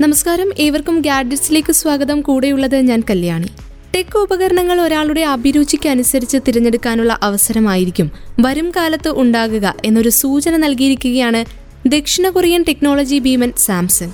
[0.00, 0.50] നമസ്കാരം.
[0.58, 2.20] ഏവർക്കും ഗാഡ്ജറ്റ്സിലേക്ക് സ്വാഗതം.
[2.20, 3.48] കൂടെയുള്ളത് ഞാൻ കല്യാണി.
[3.94, 8.10] ടെക് ഉപകരണങ്ങൾ ഒരാളുടെ അഭിരുചിക്ക് അനുസരിച്ച് തിരഞ്ഞെടുക്കാനുള്ള അവസരമായിരിക്കും.
[8.40, 11.44] വരും കാലത്ത് ഉണ്ടാകുക എന്നൊരു സൂചന നൽകിയിരിക്കുകയാണ്
[11.88, 14.12] ദക്ഷിണ കൊറിയൻ ടെക്നോളജി ഭീമൻ Samsung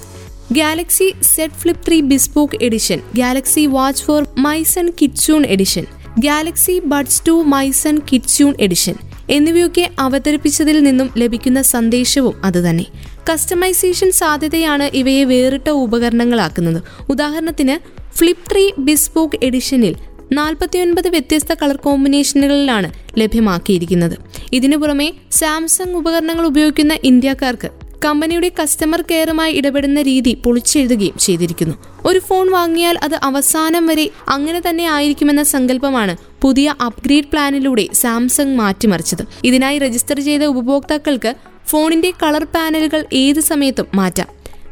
[0.52, 5.86] Galaxy Z Flip three bespoke edition Galaxy Watch four Maison Kitsune edition
[6.18, 12.86] Galaxy Buds two Maison Kitsune edition എന്നിവയൊക്കെ അവതരിപ്പിച്ചതിൽ നിന്നും ലഭിക്കുന്ന സന്ദേശവും അതുതന്നെ.
[13.32, 16.82] കസ്റ്റമൈസേഷൻ സാധ്യതയാണ് ഇവയെ വേറിട്ട ഉപകരണങ്ങളാക്കുന്നത്.
[17.10, 19.96] ഉദാഹരണത്തിന് ഫ്ലിപ്പ് ത്രീ ബിസ്പോക്ക് എഡിഷനിൽ
[20.32, 24.18] നാൽപ്പത്തിയൊൻപത് വ്യത്യസ്ത കളർ കോമ്പിനേഷനുകളിലാണ് ലഭ്യമാക്കിയിരിക്കുന്നത്.
[24.52, 27.70] ഇതിനു പുറമെ സാംസങ് ഉപകരണങ്ങൾ ഉപയോഗിക്കുന്ന ഇന്ത്യക്കാർക്ക്
[28.04, 31.74] കമ്പനിയുടെ കസ്റ്റമർ കെയറുമായി ഇടപെടുന്ന രീതി പൊളിച്ചെഴുതുകയും ചെയ്തിരിക്കുന്നു.
[32.04, 39.26] ഒരു ഫോൺ വാങ്ങിയാൽ അത് അവസാനം വരെ അങ്ങനെ തന്നെ ആയിരിക്കുമെന്ന സങ്കല്പമാണ് പുതിയ അപ്ഗ്രേഡ് പ്ലാനിലൂടെ സാംസങ് മാറ്റിമറിച്ചത്.
[39.44, 41.34] ഇതിനായി രജിസ്റ്റർ ചെയ്ത ഉപഭോക്താക്കൾക്ക്
[41.66, 44.26] ഫോണിന്റെ കളർ പാനലുകൾ ഏത് സമയത്തും മാറ്റാം.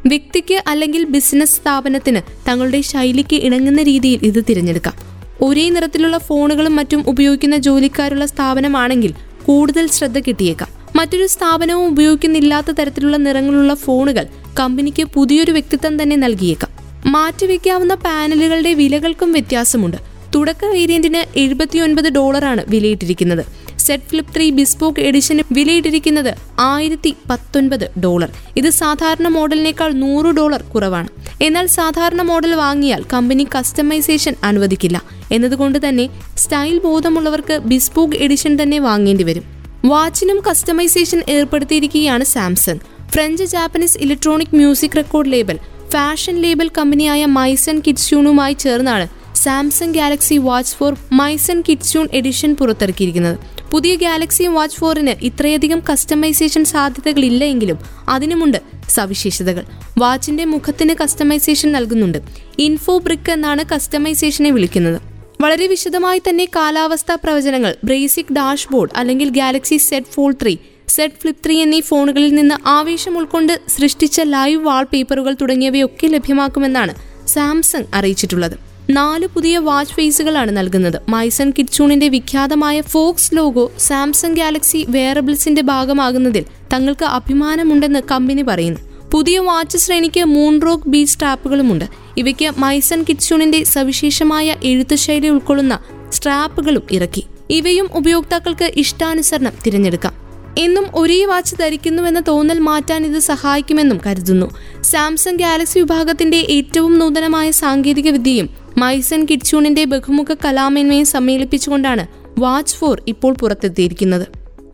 [0.06, 4.94] വ്യക്തിക്ക് അല്ലെങ്കിൽ ബിസിനസ് സ്ഥാപനത്തിന് തങ്ങളുടെ ശൈലിക്ക് ഇണങ്ങുന്ന രീതിയിൽ ഇത് തിരഞ്ഞെടുക്കാം.
[5.42, 9.14] ഒരേ നിറത്തിലുള്ള ഫോണുകളും മറ്റും ഉപയോഗിക്കുന്ന ജോലിക്കാരുള്ള സ്ഥാപനമാണെങ്കിൽ
[9.46, 10.68] കൂടുതൽ ശ്രദ്ധ കിട്ടിയേക്കാം.
[10.96, 14.26] മറ്റൊരു സ്ഥാപനവും ഉപയോഗിക്കുന്നില്ലാത്ത തരത്തിലുള്ള നിറങ്ങളുള്ള ഫോണുകൾ
[14.60, 16.70] കമ്പനിക്ക് പുതിയൊരു വ്യക്തിത്വം തന്നെ നൽകിയേക്കാം.
[17.06, 20.13] മാറ്റിവെക്കാവുന്ന പാനലുകളുടെ വിലകൾക്കും വ്യത്യാസമുണ്ട്.
[20.34, 23.44] തുടക്ക വേരിയന്റിന് എഴുപത്തിയൊൻപത് ഡോളറാണ് വിലയിട്ടിരിക്കുന്നത്.
[23.84, 28.30] സെറ്റ് ഫ്ലിപ്പ് ത്രീ ബിസ്പോക്ക് എഡിഷന് വിലയിട്ടിരിക്കുന്നത് ആയിരത്തി പത്തൊൻപത് ഡോളർ.
[28.56, 31.08] ഇത് സാധാരണ മോഡലിനേക്കാൾ നൂറ് ഡോളർ കുറവാണ്.
[31.46, 34.98] എന്നാൽ സാധാരണ മോഡൽ വാങ്ങിയാൽ കമ്പനി കസ്റ്റമൈസേഷൻ അനുവദിക്കില്ല.
[35.32, 36.06] എന്നതുകൊണ്ട് തന്നെ
[36.42, 39.44] സ്റ്റൈൽ ബോധമുള്ളവർക്ക് ബിസ്പോക്ക് എഡിഷൻ തന്നെ വാങ്ങേണ്ടി വരും.
[39.92, 42.82] വാച്ചിനും customisation ഏർപ്പെടുത്തിയിരിക്കുകയാണ് Samsung
[43.14, 45.58] French Japanese electronic music record label
[45.92, 53.38] fashion label കമ്പനിയായ മൈസൺ കിഡ്സ്യൂണുമായി ചേർന്നാണ് Samsung Galaxy Watch four Maison Kitsune edition പുറത്തിറക്കിയിരിക്കുന്നത്.
[53.70, 59.64] പുതിയ ഗാലക്സി വാച്ച് ഫോറിന് ഇത്രയധികം കസ്റ്റമൈസേഷൻ സാധ്യതകളില്ല എങ്കിലും അതിനുമുണ്ട് സവിശേഷതകൾ.
[59.98, 62.18] വാച്ചിന്റെ മുഖത്തിന് കസ്റ്റമൈസേഷൻ നൽകുന്നുണ്ട്.
[62.58, 65.00] ഇൻഫോ ബ്രിക്ക് എന്നാണ് കസ്റ്റമൈസേഷനെ വിളിക്കുന്നത്.
[65.40, 70.56] വളരെ വിശദമായി തന്നെ കാലാവസ്ഥാ പ്രവചനങ്ങൾ ബ്രേസിക് ഡാഷ്ബോർഡ് അല്ലെങ്കിൽ Galaxy Z Fold three
[70.88, 76.94] Z Flip three എന്നീ ഫോണുകളിൽ നിന്ന് ആവേശം ഉൾക്കൊണ്ട് സൃഷ്ടിച്ച ലൈവ് വാൾ പേപ്പറുകൾ തുടങ്ങിയവയൊക്കെ ലഭ്യമാക്കുമെന്നാണ്
[77.26, 78.73] സാംസങ് അറിയിച്ചിട്ടുള്ളത്.
[78.90, 81.00] നാല് പുതിയ വാച്ച് ഫേസുകളാണ് നൽകുന്നത്.
[81.08, 88.80] മൈസൺ കിറ്റ്സൂണിന്റെ വിഖ്യാതമായ ഫോക്സ് ലോഗോ സാംസങ് ഗാലക്സി വെയറബിൾസിന്റെ ഭാഗമാകുന്നതിൽ തങ്ങൾക്ക് അഭിമാനമുണ്ടെന്ന് കമ്പനി പറയുന്നു.
[89.10, 91.84] പുതിയ വാച്ച് ശ്രേണിക്ക് മൂൺറോക്ക് ബീച്ച് സ്ട്രാപ്പുകളുമുണ്ട്.
[92.16, 95.78] ഇവയ്ക്ക് മൈസൺ കിറ്റ്സൂണിന്റെ സവിശേഷമായ എഴുത്തുശൈലി ഉൾക്കൊള്ളുന്ന
[96.12, 97.24] സ്ട്രാപ്പുകളും ഇറക്കി.
[97.50, 100.24] ഇവയും ഉപയോക്താക്കൾക്ക് ഇഷ്ടാനുസരണം തിരഞ്ഞെടുക്കാം.
[100.58, 104.50] എന്നും ഒരേ വാച്ച് ധരിക്കുന്നുവെന്ന തോന്നൽ മാറ്റാൻ ഇത് സഹായിക്കുമെന്നും കരുതുന്നു.
[104.82, 112.06] സാംസങ് ഗാലക്സി വിഭാഗത്തിന്റെ ഏറ്റവും നൂതനമായ സാങ്കേതിക വിദ്യയും മൈസൺ കിഡ്ചൂണിന്റെ ബഹുമുഖ കലാമേന്മയും സമ്മേളിപ്പിച്ചുകൊണ്ടാണ്
[112.38, 114.26] വാച്ച് ഫോർ ഇപ്പോൾ പുറത്തെത്തിയിരിക്കുന്നത്.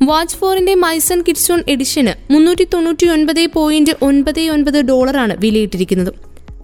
[0.03, 6.15] വാച്ച് ഫോറിന്റെ മൈസൺ കിറ്റ്സൂൺ എഡിഷന് മുന്നൂറ്റി തൊണ്ണൂറ്റി ഒൻപത് പോയിന്റ് ഒൻപത് ഒൻപത് ഡോളറാണ് വിലയിട്ടിരിക്കുന്നത്.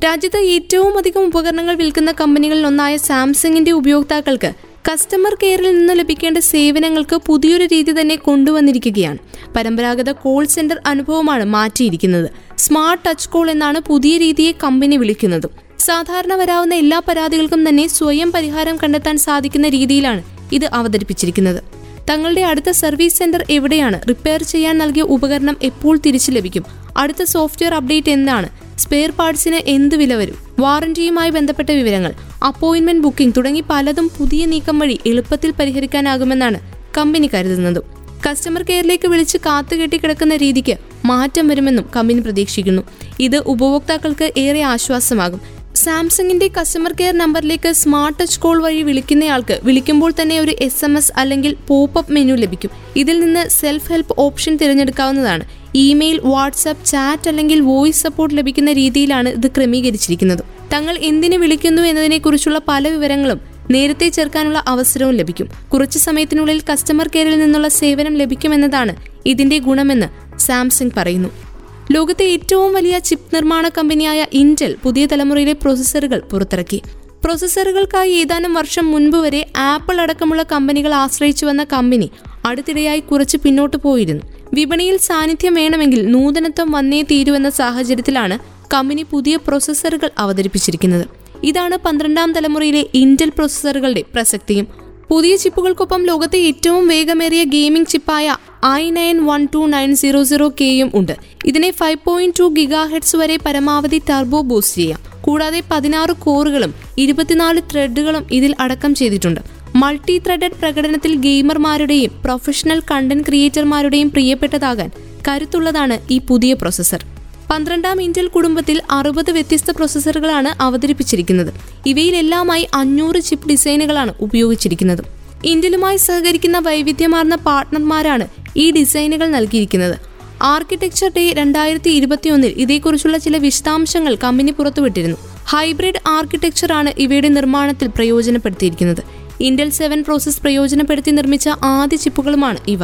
[0.05, 4.53] രാജ്യത്ത് ഏറ്റവും അധികം ഉപകരണങ്ങൾ വിൽക്കുന്ന കമ്പനികളിൽ ഒന്നായ സാംസങ്ങിന്റെ ഉപയോക്താക്കൾക്ക്
[4.91, 9.19] കസ്റ്റമർ കെയറിൽ നിന്ന് ലഭിക്കേണ്ട സേവനങ്ങൾക്ക് പുതിയൊരു രീതി തന്നെ കൊണ്ടുവന്നിരിക്കുകയാണ്.
[9.57, 12.31] പരമ്പരാഗത കോൾ സെന്റർ അനുഭവമാണ് മാറ്റിയിരിക്കുന്നത്.
[12.59, 15.66] സ്മാർട്ട് ടച്ച് കോൾ എന്നാണ് പുതിയ രീതിയെ കമ്പനി വിളിക്കുന്നത്.
[15.87, 21.65] സാധാരണ വരാവുന്ന എല്ലാ പരാതികൾക്കും തന്നെ സ്വയം പരിഹാരം കണ്ടെത്താൻ സാധിക്കുന്ന രീതിയിലാണ് ഇത് അവതരിപ്പിച്ചിരിക്കുന്നത്.
[22.11, 26.65] തങ്ങളുടെ അടുത്ത സർവീസ് സെന്റർ എവിടെയാണ് റിപ്പയർ ചെയ്യാൻ നൽകിയ ഉപകരണം എപ്പോൾ തിരിച്ചു ലഭിക്കും?
[26.97, 28.49] അടുത്ത സോഫ്റ്റ്വെയർ അപ്ഡേറ്റ് എന്താണ്?
[28.79, 30.35] സ്പെയർ പാർട്സിന് എന്ത് വില വരും?
[30.59, 32.13] വാറന്റിയുമായി ബന്ധപ്പെട്ട വിവരങ്ങൾ
[32.47, 36.61] അപ്പോയിന്റ്മെന്റ് ബുക്കിംഗ് തുടങ്ങി പലതും പുതിയ നീക്കം വഴി എളുപ്പത്തിൽ പരിഹരിക്കാനാകുമെന്നാണ്
[36.99, 37.83] കമ്പനി കരുതുന്നത്.
[38.27, 42.83] കസ്റ്റമർ കെയറിലേക്ക് വിളിച്ച് കാത്തുകെട്ടി കിടക്കുന്ന രീതിക്ക് മാറ്റം വരുമെന്നും കമ്പനി പ്രതീക്ഷിക്കുന്നു.
[43.21, 45.56] ഇത് ഉപഭോക്താക്കൾക്ക് ഏറെ ആശ്വാസമാകും.
[45.85, 51.13] സാംസങ്ങിന്റെ കസ്റ്റമർ കെയർ നമ്പറിലേക്ക് സ്മാർട്ട് ടച്ച് കോൾ വഴി വിളിക്കുന്നയാൾക്ക് വിളിക്കുമ്പോൾ തന്നെ ഒരു എസ് എം എസ്
[51.17, 52.71] അല്ലെങ്കിൽ പോപ്പ് മെനു ലഭിക്കും.
[52.97, 55.45] ഇതിൽ നിന്ന് സെൽഫ് ഹെൽപ്പ് ഓപ്ഷൻ തിരഞ്ഞെടുക്കാവുന്നതാണ്.
[55.75, 60.43] ഇമെയിൽ വാട്സാപ്പ് ചാറ്റ് അല്ലെങ്കിൽ വോയിസ് സപ്പോർട്ട് ലഭിക്കുന്ന രീതിയിലാണ് ഇത് ക്രമീകരിച്ചിരിക്കുന്നത്.
[60.73, 65.49] തങ്ങൾ എന്തിനു വിളിക്കുന്നു എന്നതിനെക്കുറിച്ചുള്ള പല വിവരങ്ങളും നേരത്തെ ചേർക്കാനുള്ള അവസരവും ലഭിക്കും.
[65.73, 68.95] കുറച്ചു സമയത്തിനുള്ളിൽ കസ്റ്റമർ കെയറിൽ നിന്നുള്ള സേവനം ലഭിക്കുമെന്നതാണ്
[69.27, 71.46] ഇതിന്റെ ഗുണമെന്ന് സാംസങ് പറയുന്നു.
[71.91, 76.83] ലോകത്തെ ഏറ്റവും വലിയ ചിപ്പ് നിർമ്മാണ കമ്പനിയായ ഇന്റൽ പുതിയ തലമുറയിലെ പ്രോസസ്സറുകൾ പുറത്തിറക്കി.
[77.25, 82.11] പ്രോസസ്സറുകൾക്കായി ഏതാനും വർഷം മുൻപ് വരെ ആപ്പിൾ അടക്കമുള്ള കമ്പനികൾ ആശ്രയിച്ചു വന്ന കമ്പനി
[82.47, 84.23] അടുത്തിടെയായി കുറച്ച് പിന്നോട്ട് പോയിരുന്നു.
[84.55, 88.39] വിപണിയിൽ സാന്നിധ്യം വേണമെങ്കിൽ നൂതനത്വം വന്നേ തീരുവെന്ന സാഹചര്യത്തിലാണ്
[88.75, 91.07] കമ്പനി പുതിയ പ്രോസസ്സറുകൾ അവതരിപ്പിച്ചിരിക്കുന്നത്.
[91.45, 98.37] ഇതാണ് പന്ത്രണ്ടാം തലമുറയിലെ ഇന്റൽ പ്രോസസ്സറുകളുടെ പ്രസക്തിയും പുതിയ ചിപ്പുകൾക്കൊപ്പം ലോകത്തെ ഏറ്റവും വേഗമേറിയ gaming ചിപ്പായ
[98.67, 101.13] I nine one two nine zero zero കെയും ഉണ്ട്.
[101.45, 105.01] ഇതിനെ five point two giga hertz വരെ പരമാവധി ടർബോ ബൂസ്റ്റ് ചെയ്യാം.
[105.21, 109.41] കൂടാതെ പതിനാറ് കോറുകളും ഇരുപത്തിനാല് ത്രെഡുകളും ഇതിൽ അടക്കം ചെയ്തിട്ടുണ്ട്.
[109.77, 114.91] മൾട്ടി ത്രെഡഡ് പ്രകടനത്തിൽ ഗെയിമർമാരുടെയും പ്രൊഫഷണൽ കണ്ടന്റ് ക്രിയേറ്റർമാരുടെയും പ്രിയപ്പെട്ടതാകാൻ
[115.29, 117.16] കരുത്തുള്ളതാണ് ഈ പുതിയ പ്രോസസർ.
[117.51, 121.55] പന്ത്രണ്ടാം ഇന്റൽ കുടുംബത്തിൽ അറുപത് വ്യത്യസ്ത പ്രോസസ്സറുകളാണ് അവതരിപ്പിച്ചിരിക്കുന്നത്.
[121.87, 125.03] ഇവയിലെല്ലാമായി അഞ്ഞൂറ് ചിപ്പ് ഡിസൈനുകളാണ് ഉപയോഗിച്ചിരിക്കുന്നത്.
[125.45, 128.27] ഇന്റലുമായി സഹകരിക്കുന്ന വൈവിധ്യമാർന്ന പാർട്ട്ണർമാരാണ്
[128.57, 129.97] ഈ ഡിസൈനുകൾ നൽകിയിരിക്കുന്നത്.
[130.43, 135.17] ആർക്കിടെക്ചർ ഡേ രണ്ടായിരത്തി ഇരുപത്തിയൊന്നിൽ ഇതേക്കുറിച്ചുള്ള ചില വിശദാംശങ്ങൾ കമ്പനി പുറത്തുവിട്ടിരുന്നു.
[135.47, 139.03] ഹൈബ്രിഡ് ആർക്കിടെക്ചർ ആണ് ഇവയുടെ നിർമ്മാണത്തിൽ പ്രയോജനപ്പെടുത്തിയിരിക്കുന്നത്.
[139.41, 142.81] ഇന്റൽ സെവൻ പ്രോസസ് പ്രയോജനപ്പെടുത്തി നിർമ്മിച്ച ആദ്യ ചിപ്പുകളുമാണ് ഇവ.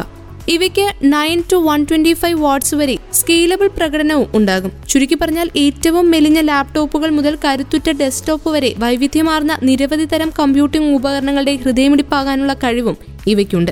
[0.49, 4.71] ഇവയ്ക്ക് nine two one twenty five watts വരെ സ്കെയിലബിൾ പ്രകടനവും ഉണ്ടാകും.
[4.89, 12.53] ചുരുക്കി പറഞ്ഞാൽ ഏറ്റവും മെലിഞ്ഞ ലാപ്ടോപ്പുകൾ മുതൽ കരുത്തുറ്റ ഡെസ്ക്ടോപ്പ് വരെ വൈവിധ്യമാർന്ന നിരവധി തരം കമ്പ്യൂട്ടിംഗ് ഉപകരണങ്ങളുടെ ഹൃദയമിടിപ്പാകാനുള്ള
[12.53, 12.97] കഴിവും
[13.27, 13.71] ഇവയ്ക്കുണ്ട്.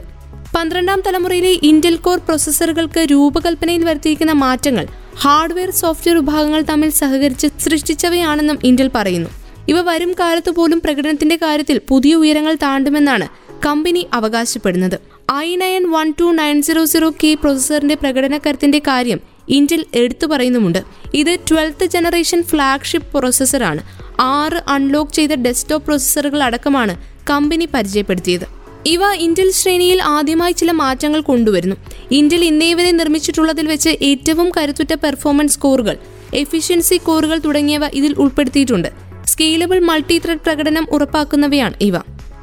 [0.55, 4.87] പന്ത്രണ്ടാം തലമുറയിലെ ഇന്റൽ കോർ പ്രോസസ്സറുകൾക്ക് രൂപകൽപ്പനയിൽ വരുത്തിയിരിക്കുന്ന മാറ്റങ്ങൾ
[5.17, 9.29] ഹാർഡ്വെയർ സോഫ്റ്റ്വെയർ വിഭാഗങ്ങൾ തമ്മിൽ സഹകരിച്ച് സൃഷ്ടിച്ചവയാണെന്നും ഇന്റൽ പറയുന്നു.
[9.67, 13.27] ഇവ വരും കാലത്ത് പോലും പ്രകടനത്തിന്റെ കാര്യത്തിൽ പുതിയ ഉയരങ്ങൾ താണ്ടുമെന്നാണ്
[13.65, 15.10] കമ്പനി അവകാശപ്പെടുന്നത്.
[15.33, 19.19] I nine one two nine zero zero K പ്രൊസസറിന്റെ പ്രകടനക്കരത്തിന്റെ കാര്യം
[19.49, 20.83] ഇന്റൽ എടുത്തു പറയുന്നുമുണ്ട്.
[21.13, 23.81] ഇത് ട്വൽത്ത് ജനറേഷൻ ഫ്ലാഗ്ഷിപ്പ് പ്രൊസസ്സറാണ്
[24.19, 26.95] ആറ് അൺലോക്ക് ചെയ്ത ഡെസ്ക്ടോപ്പ് പ്രൊസസ്സറുകൾ അടക്കമാണ്
[27.29, 28.45] കമ്പനി പരിചയപ്പെടുത്തിയത്.
[28.85, 31.75] ഇവ ഇന്റൽ ശ്രേണിയിൽ ആദ്യമായി ചില മാറ്റങ്ങൾ കൊണ്ടുവരുന്നു.
[32.11, 35.97] ഇന്റൽ ഇന്നേവരെ നിർമ്മിച്ചിട്ടുള്ളതിൽ വെച്ച് ഏറ്റവും കരുത്തുറ്റ പെർഫോമൻസ് സ്കോറുകൾ
[36.33, 38.87] എഫിഷ്യൻസി കോറുകൾ തുടങ്ങിയവ ഇതിൽ ഉൾപ്പെടുത്തിയിട്ടുണ്ട്.
[39.25, 41.93] സ്കെയിലബിൾ മൾട്ടി ത്രെഡ് പ്രകടനം ഉറപ്പാക്കുന്നവയാണ് ഇവ.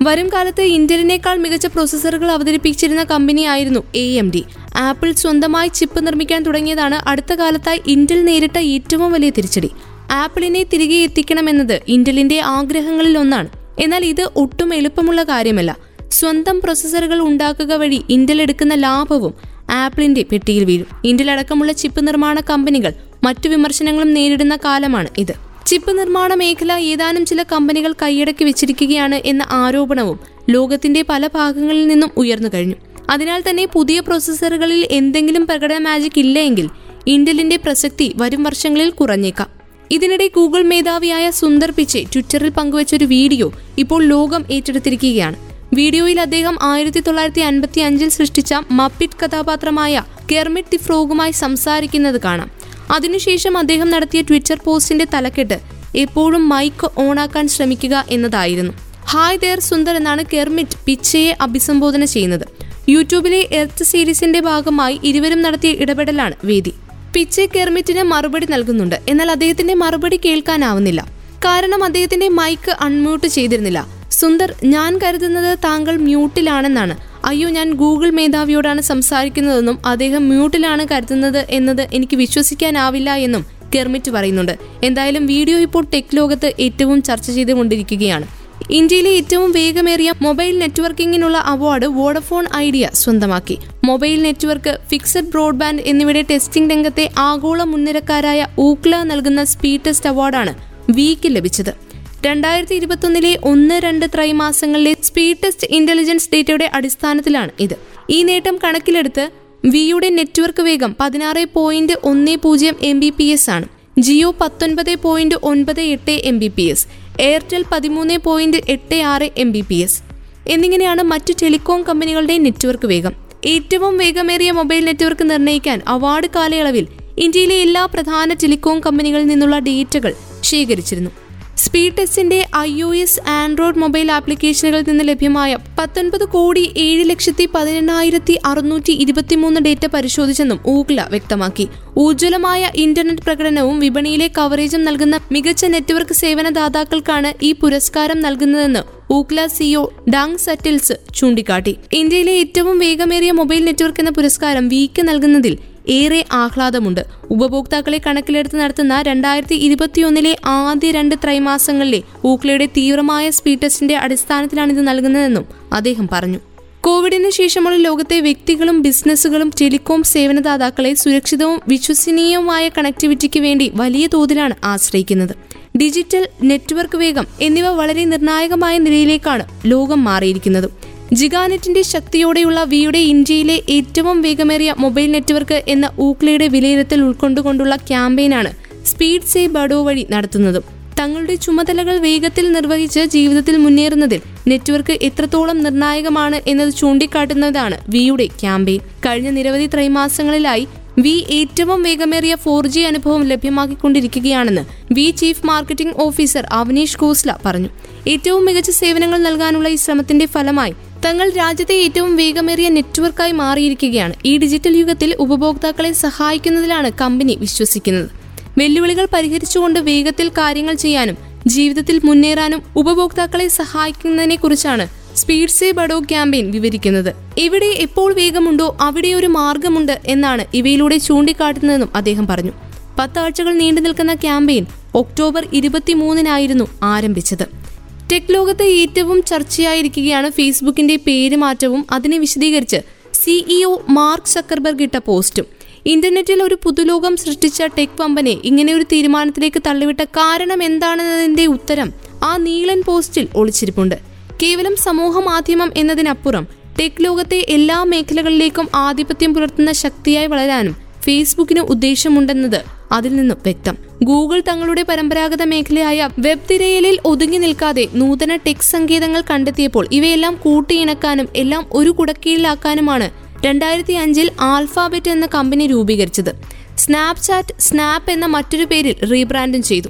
[0.03, 4.45] വരും കാലത്ത് ഇന്റലിനേക്കാൾ മികച്ച പ്രോസസ്സറുകൾ അവതരിപ്പിച്ചിരുന്ന കമ്പനിയായിരുന്നു എ എം ഡി
[4.77, 9.71] ആപ്പിൾ സ്വന്തമായി ചിപ്പ് നിർമ്മിക്കാൻ തുടങ്ങിയതാണ് അടുത്ത കാലത്തായി ഇന്റൽ നേരിട്ട ഏറ്റവും വലിയ തിരിച്ചടി.
[10.11, 13.49] ആപ്പിളിനെ തിരികെ എത്തിക്കണമെന്നത് ഇന്റലിന്റെ ആഗ്രഹങ്ങളിൽ ഒന്നാണ്.
[13.79, 15.77] എന്നാൽ ഇത് ഒട്ടും എളുപ്പമുള്ള കാര്യമല്ല.
[16.11, 19.35] സ്വന്തം പ്രോസസ്സറുകൾ ഉണ്ടാക്കുക വഴി ഇന്റൽ എടുക്കുന്ന ലാഭവും
[19.71, 20.87] ആപ്പിളിന്റെ പെട്ടിയിൽ വീഴും.
[21.05, 22.93] ഇന്റൽ അടക്കമുള്ള ചിപ്പ് നിർമ്മാണ കമ്പനികൾ
[23.25, 25.48] മറ്റു വിമർശനങ്ങളും നേരിടുന്ന കാലമാണ് ഇത്.
[25.69, 30.19] ചിപ്പ് നിർമ്മാണ മേഖല ഏതാനും ചില കമ്പനികൾ കൈയടക്കി വെച്ചിരിക്കുകയാണ് എന്ന ആരോപണവും
[30.51, 32.77] ലോകത്തിന്റെ പല ഭാഗങ്ങളിൽ നിന്നും ഉയർന്നു കഴിഞ്ഞു.
[33.11, 36.67] അതിനാൽ തന്നെ പുതിയ പ്രോസസ്സറുകളിൽ എന്തെങ്കിലും പ്രകടന മാജിക് ഇല്ലെങ്കിൽ
[37.07, 39.49] ഇന്റലിന്റെ പ്രസക്തി വരും വർഷങ്ങളിൽ കുറഞ്ഞേക്കാം.
[39.91, 45.37] ഇതിനിടെ ഗൂഗിൾ മേധാവിയായ സുന്ദർ പിച്ചെ ട്വിറ്ററിൽ പങ്കുവച്ച ഒരു വീഡിയോ ഇപ്പോൾ ലോകം ഏറ്റെടുത്തിരിക്കുകയാണ്.
[45.75, 52.58] വീഡിയോയിൽ അദ്ദേഹം ആയിരത്തി തൊള്ളായിരത്തി അൻപത്തി അഞ്ചിൽ സൃഷ്ടിച്ച മപ്പിറ്റ് കഥാപാത്രമായ കെർമിറ്റ് ദി ഫ്രോഗുമായി സംസാരിക്കുന്നത് കാണാം.
[52.91, 55.59] അതിനുശേഷം അദ്ദേഹം നടത്തിയ ട്വിറ്റർ പോസ്റ്റിന്റെ തലക്കെട്ട്
[55.97, 58.73] എപ്പോഴും മൈക്ക് ഓൺ ആക്കാൻ ശ്രമിക്കുക എന്നതായിരുന്നു.
[59.07, 62.47] ഹായ് ദേർ സുന്ദർ എന്നാണ് കെർമിറ്റ് പിച്ചയെ അഭിസംബോധന ചെയ്യുന്നത്.
[62.89, 66.75] യൂട്യൂബിലെ എർത്ത് സീരീസിന്റെ ഭാഗമായി ഇരുവരും നടത്തിയ ഇടപെടലാണ് വേദി.
[67.15, 69.01] പിച്ചെ കെർമിറ്റിന് മറുപടി നൽകുന്നുണ്ട്.
[69.09, 71.07] എന്നാൽ അദ്ദേഹത്തിന്റെ മറുപടി കേൾക്കാനാവുന്നില്ല.
[71.45, 73.87] കാരണം അദ്ദേഹത്തിന്റെ മൈക്ക് അൺമ്യൂട്ട് ചെയ്തിരുന്നില്ല.
[74.11, 77.08] സുന്ദർ ഞാൻ കരുതുന്നത് താങ്കൾ മ്യൂട്ടിലാണെന്നാണ്.
[77.25, 84.59] അയ്യോ ഞാൻ ഗൂഗിൾ മേധാവിയോടാണ് സംസാരിക്കുന്നതെന്നും അദ്ദേഹം മ്യൂട്ടിലാണ് കരുതുന്നത് എന്നത് എനിക്ക് വിശ്വസിക്കാനാവില്ല എന്നും കെർമിറ്റ് പറയുന്നുണ്ട്.
[84.85, 88.27] എന്തായാലും വീഡിയോ ഇപ്പോൾ ടെക് ലോകത്ത് ഏറ്റവും ചർച്ച ചെയ്തുകൊണ്ടിരിക്കുകയാണ്.
[88.71, 93.59] ഇന്ത്യയിലെ ഏറ്റവും വേഗമേറിയ മൊബൈൽ നെറ്റ്വർക്കിംഗിനുള്ള അവാർഡ് വോഡഫോൺ ഐഡിയ സ്വന്തമാക്കി.
[93.85, 100.55] മൊബൈൽ നെറ്റ്വർക്ക് ഫിക്സഡ് ബ്രോഡ്ബാൻഡ് എന്നിവയുടെ ടെസ്റ്റിംഗ് രംഗത്തെ ആഗോള മുൻനിരക്കാരായ ഊക്ല നൽകുന്ന സ്പീഡ് ടെസ്റ്റ് അവാർഡാണ്
[100.91, 101.88] വിക്ക് ലഭിച്ചത്.
[102.25, 107.75] രണ്ടായിരത്തി ഇരുപത്തൊന്നിലെ ഒന്ന് രണ്ട് ത്രൈമാസങ്ങളിലെ സ്പീഡ് ടെസ്റ്റ് ഇന്റലിജൻസ് ഡേറ്റയുടെ അടിസ്ഥാനത്തിലാണ് ഇത്.
[108.11, 109.31] ഈ നേട്ടം കണക്കിലെടുത്ത്
[109.65, 113.67] വിയുടെ നെറ്റ്വർക്ക് വേഗം പതിനാറ് പോയിന്റ് ഒന്ന് പൂജ്യം എം ബി പി എസ് ആണ്.
[113.99, 116.87] ജിയോ പത്തൊൻപത് പോയിന്റ് ഒൻപത് എട്ട് M B P S
[117.21, 119.99] Airtel പതിമൂന്ന് പോയിന്റ് എട്ട് ആറ് എം ബി പി എസ്
[120.47, 123.15] എന്നിങ്ങനെയാണ് മറ്റ് ടെലികോം കമ്പനികളുടെ നെറ്റ്വർക്ക് വേഗം.
[123.47, 126.87] ഏറ്റവും വേഗമേറിയ മൊബൈൽ നെറ്റ്വർക്ക് നിർണയിക്കാൻ അവാർഡ് കാലയളവിൽ
[127.19, 131.11] ഇന്ത്യയിലെ എല്ലാ പ്രധാന ടെലികോം കമ്പനികളിൽ നിന്നുള്ള ഡേറ്റകൾ ശേഖരിച്ചിരുന്നു.
[131.59, 138.39] സ്പീഡ് ടെസ്റ്റിന്റെ I O S Android mobile ആപ്ലിക്കേഷനുകളിൽ നിന്ന് ലഭ്യമായ പത്തൊൻപത് കോടി ഏഴ് ലക്ഷത്തി പതിനെണ്ണായിരത്തി
[138.45, 141.69] അറുന്നൂറ്റി ഇരുപത്തിമൂന്ന് ഡേറ്റ പരിശോധിച്ചെന്നും ഊഗ്ല വ്യക്തമാക്കി.
[141.99, 150.37] ഊജ്വലമായ ഇന്റർനെറ്റ് പ്രകടനവും വിപണിയിലെ കവറേജും നൽകുന്ന മികച്ച നെറ്റ്വർക്ക് സേവനദാതാക്കൾക്കാണ് ഈ പുരസ്കാരം നൽകുന്നതെന്ന് ഊക്ല സിഒ ഡാങ്
[150.37, 151.77] സറ്റിൽസ് ചൂണ്ടിക്കാട്ടി.
[151.93, 157.07] ഇന്ത്യയിലെ ഏറ്റവും വേഗമേറിയ മൊബൈൽ നെറ്റ്വർക്ക് എന്ന പുരസ്കാരം വിക്ക് നൽകുന്നതിൽ ഏറെ ആഹ്ലാദമുണ്ട്.
[157.31, 165.47] ഉപഭോക്താക്കളെ കണക്കിലെടുത്ത് നടത്തുന്ന രണ്ടായിരത്തി ഇരുപത്തിയൊന്നിലെ ആദ്യ രണ്ട് ത്രൈമാസങ്ങളിലെ ഊക്ലയുടെ തീവ്രമായ സ്പീഡ് ടെസ്റ്റിന്റെ അടിസ്ഥാനത്തിലാണ് ഇത് നൽകുന്നതെന്നും
[165.73, 166.39] അദ്ദേഹം പറഞ്ഞു.
[166.81, 175.35] കോവിഡിന് ശേഷമുള്ള ലോകത്തെ വ്യക്തികളും ബിസിനസ്സുകളും ടെലികോം സേവനദാതാക്കളെ സുരക്ഷിതവും വിശ്വസനീയവുമായ കണക്ടിവിറ്റിക്ക് വേണ്ടി വലിയ തോതിലാണ് ആശ്രയിക്കുന്നത്.
[175.79, 180.88] ഡിജിറ്റൽ നെറ്റ്വർക്ക് വേഗം എന്നിവ വളരെ നിർണായകമായ നിലയിലേക്കാണ് ലോകം മാറിയിരിക്കുന്നത്.
[181.13, 188.53] ജിഗാനെറ്റിന്റെ ശക്തിയോടെയുള്ള വിയുടെ ഇന്ത്യയിലെ ഏറ്റവും വേഗമേറിയ മൊബൈൽ നെറ്റ്വർക്ക് എന്ന ഊക്ലയുടെ വിലയിരുത്തൽ ഉൾക്കൊണ്ടുകൊണ്ടുള്ള ക്യാമ്പയിനാണ്
[188.87, 190.63] സ്പീഡ് സേ ബഡോ വഴി നടത്തുന്നതും.
[191.01, 198.81] തങ്ങളുടെ ചുമതലകൾ വേഗത്തിൽ നിർവഹിച്ച് ജീവിതത്തിൽ മുന്നേറുന്നതിൽ നെറ്റ്വർക്ക് എത്രത്തോളം നിർണായകമാണ് എന്നത് ചൂണ്ടിക്കാട്ടുന്നതാണ് വിയുടെ ക്യാമ്പയിൻ.
[199.07, 206.99] കഴിഞ്ഞ നിരവധി ത്രൈമാസങ്ങളിലായി വി ഏറ്റവും വേഗമേറിയ ഫോർ ജി അനുഭവം ലഭ്യമാക്കിക്കൊണ്ടിരിക്കുകയാണെന്ന് V chief marketing officer Avneesh
[207.03, 207.69] Khosla പറഞ്ഞു.
[208.09, 210.75] ഏറ്റവും മികച്ച സേവനങ്ങൾ നൽകാനുള്ള ഈ ശ്രമത്തിന്റെ ഫലമായി
[211.05, 214.15] തങ്ങൾ രാജ്യത്തെ ഏറ്റവും വേഗമേറിയ നെറ്റ്വർക്കായി മാറിയിരിക്കുകയാണ്.
[214.25, 218.11] ഈ ഡിജിറ്റൽ യുഗത്തിൽ ഉപഭോക്താക്കളെ സഹായിക്കുന്നതിലാണ് കമ്പനി വിശ്വസിക്കുന്നത്.
[218.59, 224.87] വെല്ലുവിളികൾ പരിഹരിച്ചുകൊണ്ട് വേഗത്തിൽ കാര്യങ്ങൾ ചെയ്യാനും ജീവിതത്തിൽ മുന്നേറാനും ഉപഭോക്താക്കളെ സഹായിക്കുന്നതിനെ കുറിച്ചാണ്
[225.17, 227.15] സ്പീഡ് സേ ബഡോ ക്യാമ്പയിൻ വിവരിക്കുന്നത്.
[227.39, 232.53] ഇവിടെ എപ്പോൾ വേഗമുണ്ടോ അവിടെ ഒരു മാർഗമുണ്ട് എന്നാണ് ഇവയിലൂടെ ചൂണ്ടിക്കാട്ടുന്നതെന്നും അദ്ദേഹം പറഞ്ഞു.
[232.99, 237.68] പത്താഴ്ചകൾ നീണ്ടു നിൽക്കുന്ന ക്യാമ്പയിൻ ഒക്ടോബർ ഇരുപത്തിമൂന്നിനായിരുന്നു ആരംഭിച്ചത്.
[238.13, 242.77] ടെക് ലോകത്തെ ഏറ്റവും ചർച്ചയായിരിക്കുകയാണ് ഫേസ്ബുക്കിന്റെ പേര് മാറ്റവും അതിനെ വിശദീകരിച്ച്
[243.15, 245.47] സിഇഒ മാർക്ക് സക്കർബർഗ് ഇട്ട പോസ്റ്റും.
[245.87, 251.93] ഇന്റർനെറ്റിൽ ഒരു പുതുലോകം സൃഷ്ടിച്ച ടെക് പമ്പനെ ഇങ്ങനെ ഒരു തീരുമാനത്തിലേക്ക് തള്ളിവിട്ട കാരണം എന്താണെന്നതിന്റെ ഉത്തരം
[252.25, 253.95] ആ നീളൻ പോസ്റ്റിൽ ഒളിച്ചിരിപ്പുണ്ട്.
[254.43, 256.47] കേവലം സമൂഹ മാധ്യമം എന്നതിനപ്പുറം
[256.81, 263.88] ടെക് ലോകത്തെ എല്ലാ മേഖലകളിലേക്കും ആധിപത്യം പുലർത്തുന്ന ശക്തിയായി വളരാനും ഫേസ്ബുക്കിന് ഉദ്ദേശമുണ്ടെന്നത് അതിൽ നിന്നും വ്യക്തം.
[264.05, 271.67] ഗൂഗിൾ തങ്ങളുടെ പരമ്പരാഗത മേഖലയായ വെബ് തിരയലിൽ ഒതുങ്ങി നിൽക്കാതെ നൂതന ടെക് സങ്കേതങ്ങൾ കണ്ടെത്തിയപ്പോൾ ഇവയെല്ലാം കൂട്ടിയിണക്കാനും എല്ലാം
[271.73, 273.11] ഒരു കുടക്കീഴിലാക്കാനുമാണ്
[273.47, 276.33] രണ്ടായിരത്തി അഞ്ചിൽ ആൽഫാബെറ്റ് എന്ന കമ്പനി രൂപീകരിച്ചത്.
[276.77, 279.89] സ്നാപ്ചാറ്റ് സ്നാപ്പ് എന്ന മറ്റൊരു പേരിൽ റീബ്രാൻഡും ചെയ്തു.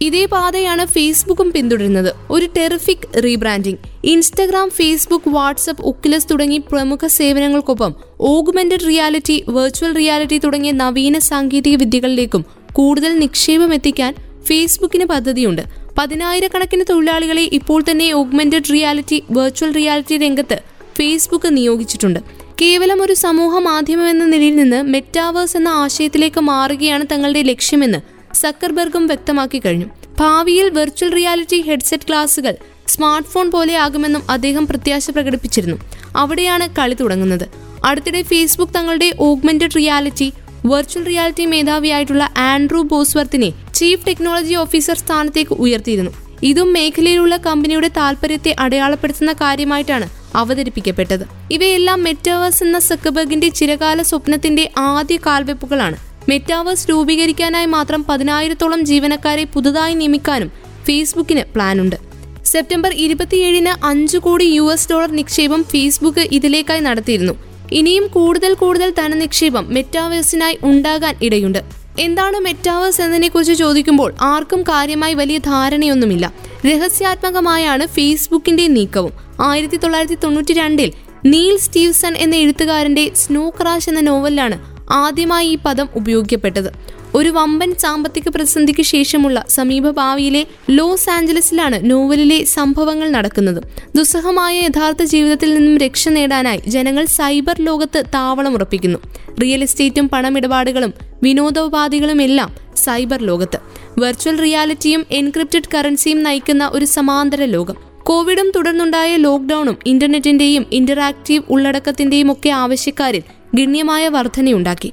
[0.00, 2.14] ഇതേ പാതയാണ് ഫേസ്ബുക്കും പിന്തുടരുന്നത്.
[2.30, 10.72] ഒരു terrific rebranding Instagram Facebook WhatsApp Oculus തുടങ്ങി പ്രമുഖ സേവനങ്ങൾക്കൊപ്പം ഓഗ്മെന്റഡ് റിയാലിറ്റി വെർച്വൽ റിയാലിറ്റി തുടങ്ങിയ
[10.72, 14.14] നവീന സാങ്കേതിക വിദ്യകളിലേക്കും കൂടുതൽ നിക്ഷേപം എത്തിക്കാൻ
[14.46, 15.62] ഫേസ്ബുക്കിന് പദ്ധതിയുണ്ട്.
[15.98, 20.62] പതിനായിരക്കണക്കിന് തൊഴിലാളികളെ ഇപ്പോൾ തന്നെ ഓഗ്മെന്റഡ് റിയാലിറ്റി വെർച്വൽ റിയാലിറ്റി രംഗത്ത്
[20.98, 22.20] ഫേസ്ബുക്ക് നിയോഗിച്ചിട്ടുണ്ട്.
[22.60, 27.98] കേവലം ഒരു സമൂഹ മാധ്യമം എന്ന നിലയിൽ നിന്ന് മെറ്റാവേഴ്സ് എന്ന ആശയത്തിലേക്ക് മാറുകയാണ് തങ്ങളുടെ ലക്ഷ്യമെന്ന്
[28.34, 29.86] സക്കർബർഗും വ്യക്തമാക്കി കഴിഞ്ഞു.
[30.20, 32.54] ഭാവിയിൽ വെർച്വൽ റിയാലിറ്റി ഹെഡ്സെറ്റ് ക്ലാസുകൾ
[32.88, 35.76] സ്മാർട്ട് ഫോൺ പോലെ ആകുമെന്നും അദ്ദേഹം പ്രത്യാശ പ്രകടിപ്പിച്ചിരുന്നു.
[36.16, 37.48] അവിടെയാണ് കളി തുടങ്ങുന്നത്.
[37.84, 40.32] അടുത്തിടെ ഫേസ്ബുക്ക് തങ്ങളുടെ ഓഗ്മെന്റഡ് റിയാലിറ്റി
[40.64, 46.12] വെർച്വൽ റിയാലിറ്റി മേധാവിയായിട്ടുള്ള ആൻഡ്രൂ ബോസ്വർത്തിനെ ചീഫ് ടെക്നോളജി ഓഫീസർ സ്ഥാനത്തേക്ക് ഉയർത്തിയിരുന്നു.
[46.42, 51.24] ഇതും മേഖലയിലുള്ള കമ്പനിയുടെ താൽപര്യത്തെ അടയാളപ്പെടുത്തുന്ന കാര്യമായിട്ടാണ് അവതരിപ്പിക്കപ്പെട്ടത്.
[51.50, 55.96] ഇവയെല്ലാം മെറ്റാവേഴ്സ് എന്ന സക്കബർഗിന്റെ ചിരകാല സ്വപ്നത്തിന്റെ ആദ്യ കാൽവെപ്പുകളാണ്.
[56.28, 60.50] മെറ്റാവേഴ്സ് രൂപീകരിക്കാനായി മാത്രം പതിനായിരത്തോളം ജീവനക്കാരെ പുതുതായി നിയമിക്കാനും
[60.86, 61.96] ഫേസ്ബുക്കിന് പ്ലാനുണ്ട്.
[62.44, 67.51] സെപ്റ്റംബർ ഇരുപത്തിയേഴിന് അഞ്ചു കോടി യു എസ് ഡോളർ നിക്ഷേപം ഫേസ്ബുക്ക് ഇതിലേക്കായി നടത്തിയിരുന്നു.
[67.72, 71.58] ഇനിയും കൂടുതൽ കൂടുതൽ ധനനിക്ഷേപം മെറ്റാവേഴ്സിനായി ഉണ്ടാകാൻ ഇടയുണ്ട്.
[72.00, 76.32] എന്താണ് മെറ്റാവേഴ്സ് എന്നതിനെക്കുറിച്ച് ചോദിക്കുമ്പോൾ ആർക്കും കാര്യമായി വലിയ ധാരണയൊന്നുമില്ല.
[76.66, 79.12] രഹസ്യാത്മകമായാണ് ഫേസ്ബുക്കിന്റെ നീക്കവും.
[79.40, 80.92] ആയിരത്തി തൊള്ളായിരത്തി തൊണ്ണൂറ്റി രണ്ടിൽ
[81.24, 84.58] നീൽ സ്റ്റീവ്സൺ എന്ന എഴുത്തുകാരന്റെ സ്നോ ക്രാഷ് എന്ന നോവലിലാണ്
[84.92, 87.01] ആദ്യമായി ഈ പദം ഉപയോഗിക്കപ്പെട്ടത്.
[87.14, 93.62] ഒരു വമ്പൻ സാമ്പത്തിക പ്രതിസന്ധിക്ക് ശേഷമുള്ള സമീപ ഭാവിയിലെ ലോസ് ആഞ്ചലസിലാണ് നോവലിലെ സംഭവങ്ങൾ നടക്കുന്നത്.
[93.96, 98.98] ദുസ്സഹമായ യഥാർത്ഥ ജീവിതത്തിൽ നിന്നും രക്ഷ നേടാനായി ജനങ്ങൾ സൈബർ ലോകത്ത് താവളം ഉറപ്പിക്കുന്നു.
[99.42, 103.58] റിയൽ എസ്റ്റേറ്റും പണമിടപാടുകളും വിനോദോപാധികളും എല്ലാം സൈബർ ലോകത്ത്.
[103.98, 107.74] വെർച്വൽ റിയാലിറ്റിയും എൻക്രിപ്റ്റഡ് കറൻസിയും നയിക്കുന്ന ഒരു സമാന്തര ലോകം.
[108.02, 113.22] കോവിഡും തുടർന്നുണ്ടായ ലോക്ക്ഡൌണും ഇന്റർനെറ്റിന്റെയും ഇന്ററാക്റ്റീവ് ഉള്ളടക്കത്തിന്റെയും ഒക്കെ ആവശ്യക്കാരിൽ
[113.54, 114.92] ഗണ്യമായ വർധനയുണ്ടാക്കി.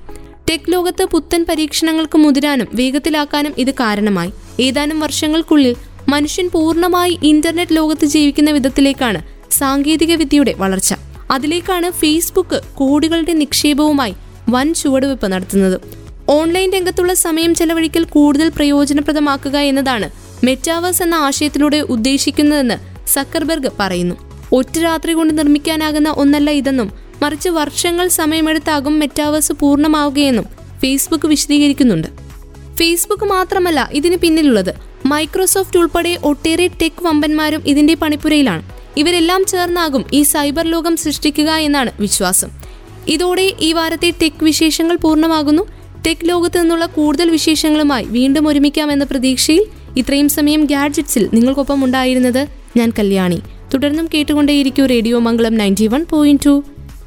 [0.50, 4.32] ടെക് ലോകത്ത് പുത്തൻ പരീക്ഷണങ്ങൾക്ക് മുതിരാനും വേഗത്തിലാക്കാനും ഇത് കാരണമായി.
[4.60, 5.76] ഏതാനും വർഷങ്ങൾക്കുള്ളിൽ
[6.10, 9.20] മനുഷ്യൻ പൂർണമായി ഇന്റർനെറ്റ് ലോകത്ത് ജീവിക്കുന്ന വിധത്തിലേക്കാണ്
[9.52, 10.94] സാങ്കേതിക വിദ്യയുടെ വളർച്ച.
[11.32, 14.16] അതിലേക്കാണ് ഫേസ്ബുക്ക് കോടികളുടെ നിക്ഷേപവുമായി
[14.50, 15.78] വൻ ചുവടുവെപ്പ് നടത്തുന്നത്.
[16.30, 20.10] ഓൺലൈൻ രംഗത്തുള്ള സമയം ചെലവഴിക്കൽ കൂടുതൽ പ്രയോജനപ്രദമാക്കുക എന്നതാണ്
[20.46, 22.78] മെറ്റാവേഴ്സ് എന്ന ആശയത്തിലൂടെ ഉദ്ദേശിക്കുന്നതെന്ന്
[23.08, 24.16] സക്കർബർഗ് പറയുന്നു.
[24.52, 30.46] ഒറ്റ രാത്രി കൊണ്ട് നിർമ്മിക്കാനാകുന്ന ഒന്നല്ല ഇതെന്നും മറിച്ച് വർഷങ്ങൾ സമയമെടുത്താകും മെറ്റാവേഴ്സ് പൂർണമാവുകയെന്നും
[30.80, 32.08] ഫേസ്ബുക്ക് വിശദീകരിക്കുന്നുണ്ട്.
[32.76, 34.74] ഫേസ്ബുക്ക് മാത്രമല്ല ഇതിന് പിന്നിലുള്ളത്.
[35.06, 38.64] മൈക്രോസോഫ്റ്റ് ഉൾപ്പെടെ ഒട്ടേറെ ടെക് വമ്പന്മാരും ഇതിന്റെ പണിപ്പുരയിലാണ്.
[38.98, 42.50] ഇവരെല്ലാം ചേർന്നാകും ഈ സൈബർ ലോകം സൃഷ്ടിക്കുക എന്നാണ് വിശ്വാസം.
[43.08, 45.64] ഇതോടെ ഈ വാരത്തെ ടെക് വിശേഷങ്ങൾ പൂർണമാകുന്നു.
[46.08, 49.66] ടെക് ലോകത്ത് നിന്നുള്ള കൂടുതൽ വിശേഷങ്ങളുമായി വീണ്ടും ഒരുമിക്കാമെന്ന പ്രതീക്ഷയിൽ
[49.98, 52.48] ഇത്രയും സമയം ഗാഡ്ജറ്റ്സിൽ നിങ്ങൾക്കൊപ്പം ഉണ്ടായിരുന്നത്
[52.78, 53.40] ഞാൻ കല്യാണി.
[53.74, 56.64] തുടർന്നും കേട്ടുകൊണ്ടേയിരിക്കും radio Mangalam ninety one point two